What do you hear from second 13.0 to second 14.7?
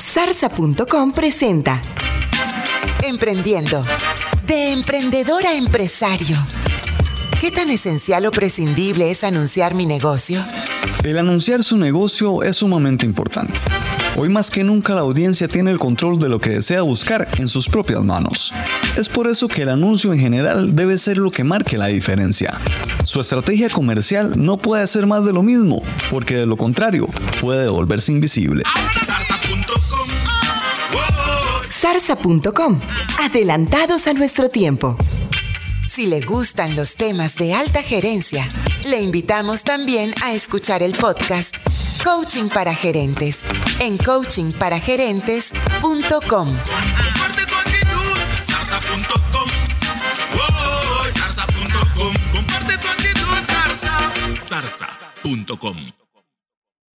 importante. Hoy más que